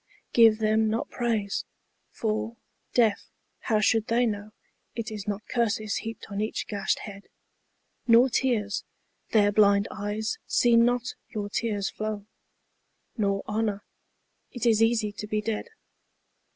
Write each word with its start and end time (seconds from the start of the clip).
Give 0.33 0.57
them 0.57 0.89
not 0.89 1.11
praise. 1.11 1.63
For, 2.09 2.57
deaf, 2.95 3.29
how 3.59 3.79
should 3.81 4.07
they 4.07 4.25
know 4.25 4.51
It 4.95 5.11
is 5.11 5.27
not 5.27 5.47
curses 5.47 5.97
heaped 5.97 6.25
on 6.31 6.41
each 6.41 6.65
gashed 6.65 6.97
head? 7.01 7.27
Nor 8.07 8.27
tears. 8.29 8.83
Their 9.29 9.51
blind 9.51 9.87
eyes 9.91 10.39
see 10.47 10.75
not 10.75 11.13
your 11.29 11.49
tears 11.49 11.91
flow. 11.91 12.25
Nor 13.15 13.43
honour. 13.47 13.83
It 14.51 14.65
is 14.65 14.81
easy 14.81 15.11
to 15.11 15.27
be 15.27 15.39
dead. 15.39 15.67